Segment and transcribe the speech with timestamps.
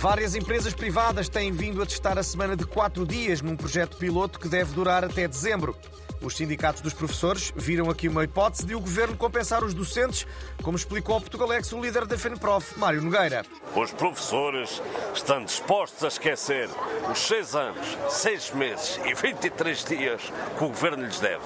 [0.00, 4.38] Várias empresas privadas têm vindo a testar a semana de quatro dias num projeto piloto
[4.38, 5.76] que deve durar até dezembro.
[6.22, 10.24] Os sindicatos dos professores viram aqui uma hipótese de o governo compensar os docentes,
[10.62, 13.44] como explicou ao Portugalex o líder da FENPROF, Mário Nogueira.
[13.74, 14.80] Os professores
[15.12, 16.68] estão dispostos a esquecer
[17.10, 20.22] os seis anos, seis meses e 23 dias
[20.56, 21.42] que o governo lhes deve.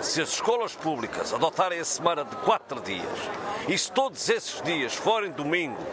[0.00, 3.18] Se as escolas públicas adotarem a semana de quatro dias
[3.68, 5.84] e se todos esses dias forem domingo,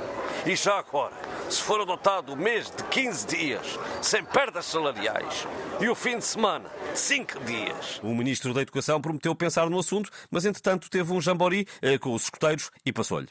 [0.46, 1.14] e já agora,
[1.50, 5.48] se for adotado o mês de 15 dias, sem perdas salariais,
[5.80, 8.00] e o fim de semana de 5 dias.
[8.04, 12.14] O ministro da Educação prometeu pensar no assunto, mas entretanto teve um jambori eh, com
[12.14, 13.30] os escuteiros e passou-lhe.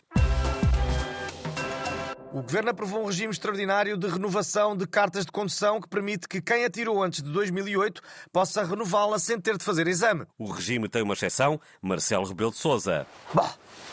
[2.34, 6.40] O Governo aprovou um regime extraordinário de renovação de cartas de condução que permite que
[6.40, 8.00] quem atirou antes de 2008
[8.32, 10.26] possa renová-la sem ter de fazer exame.
[10.38, 13.06] O regime tem uma exceção, Marcelo Rebelo de Sousa.
[13.34, 13.46] Bom,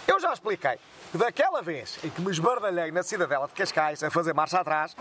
[0.08, 0.80] eu já expliquei
[1.12, 4.96] que daquela vez em que me esbardalhei na cidadela de Cascais a fazer marcha atrás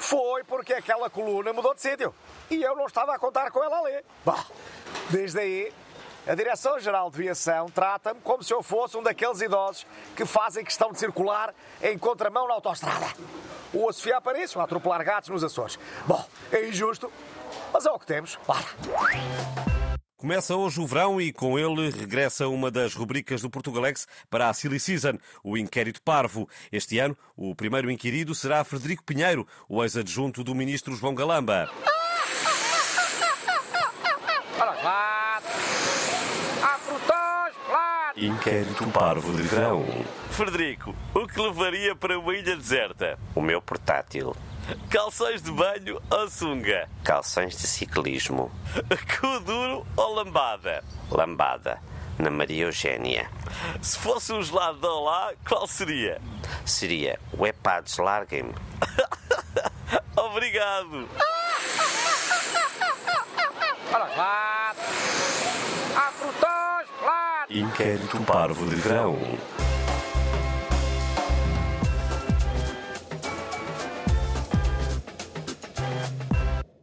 [0.00, 2.12] foi porque aquela coluna mudou de sítio
[2.50, 4.02] e eu não estava a contar com ela ali.
[4.24, 4.44] Bom,
[5.10, 5.72] desde aí
[6.26, 10.92] a Direção-Geral de Viação trata-me como se eu fosse um daqueles idosos que fazem questão
[10.92, 13.06] de circular em contramão na autostrada.
[13.72, 15.78] Ou a Sofia Paris, ou a atropelar gatos nos Açores.
[16.06, 17.10] Bom, é injusto,
[17.72, 18.38] mas é o que temos.
[18.46, 18.64] Bora.
[20.20, 24.52] Começa hoje o verão e com ele regressa uma das rubricas do Portugalex para a
[24.52, 26.46] Silly Season, o Inquérito Parvo.
[26.70, 31.70] Este ano, o primeiro inquirido será Frederico Pinheiro, o ex-adjunto do ministro João Galamba.
[34.60, 35.40] Ora, lá.
[36.62, 38.09] Há frutões, lá.
[38.20, 39.82] Inquérito Parvo de verão.
[40.30, 43.18] Frederico, o que levaria para uma ilha deserta?
[43.34, 44.36] O meu portátil.
[44.90, 46.86] Calções de banho ou sunga?
[47.02, 48.52] Calções de ciclismo.
[49.18, 50.84] Cu duro ou lambada?
[51.10, 51.78] Lambada.
[52.18, 53.30] Na Maria Eugénia.
[53.80, 56.20] Se fosse um gelado de Olá, qual seria?
[56.66, 58.54] Seria o Epados Larguem-me.
[60.14, 61.08] Obrigado.
[63.92, 64.49] Ora, lá.
[67.60, 69.18] Inquérito Parvo de verão.